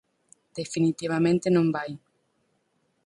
[0.59, 1.91] Definitivamente non vai.